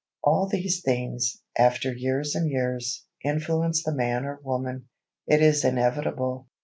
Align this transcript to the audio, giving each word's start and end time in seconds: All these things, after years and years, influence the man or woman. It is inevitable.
All 0.23 0.47
these 0.47 0.81
things, 0.81 1.39
after 1.55 1.93
years 1.93 2.33
and 2.33 2.49
years, 2.49 3.05
influence 3.23 3.83
the 3.83 3.93
man 3.93 4.25
or 4.25 4.39
woman. 4.43 4.87
It 5.27 5.43
is 5.43 5.63
inevitable. 5.63 6.47